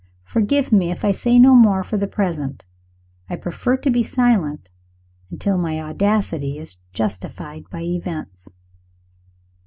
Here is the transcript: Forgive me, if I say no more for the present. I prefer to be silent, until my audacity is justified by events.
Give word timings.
Forgive 0.23 0.71
me, 0.71 0.89
if 0.89 1.05
I 1.05 1.11
say 1.11 1.37
no 1.37 1.53
more 1.53 1.83
for 1.83 1.95
the 1.95 2.07
present. 2.07 2.65
I 3.29 3.35
prefer 3.35 3.77
to 3.77 3.91
be 3.91 4.01
silent, 4.01 4.71
until 5.29 5.59
my 5.59 5.79
audacity 5.79 6.57
is 6.57 6.77
justified 6.91 7.69
by 7.69 7.81
events. 7.81 8.47